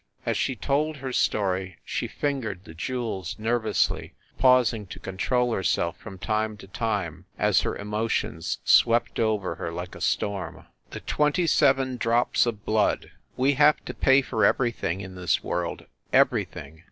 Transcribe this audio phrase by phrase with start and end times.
[0.25, 6.17] As she told her story she fingered the jewels nervously, pausing to control herself from
[6.17, 10.65] time to time as her emotions swept over her like a storm.
[10.89, 14.43] 126 FIND THE WOMAN THE TWENTY SEVEN DROPS OF BLOOD We have to pay for
[14.43, 16.79] everything, in this world, everything.